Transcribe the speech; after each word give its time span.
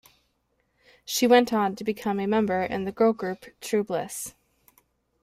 She 1.05 1.27
went 1.27 1.53
on 1.53 1.75
to 1.75 1.83
become 1.83 2.19
a 2.19 2.25
member 2.25 2.63
in 2.63 2.85
the 2.85 2.91
girl 2.91 3.13
group 3.13 3.45
TrueBliss. 3.61 4.33